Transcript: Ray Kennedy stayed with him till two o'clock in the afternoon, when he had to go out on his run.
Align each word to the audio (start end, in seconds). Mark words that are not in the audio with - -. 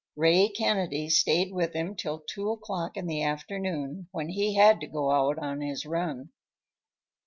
Ray 0.15 0.49
Kennedy 0.49 1.09
stayed 1.09 1.53
with 1.53 1.73
him 1.73 1.95
till 1.95 2.21
two 2.21 2.49
o'clock 2.49 2.97
in 2.97 3.05
the 3.05 3.21
afternoon, 3.21 4.07
when 4.11 4.29
he 4.29 4.55
had 4.55 4.79
to 4.79 4.87
go 4.87 5.11
out 5.11 5.37
on 5.37 5.61
his 5.61 5.85
run. 5.85 6.31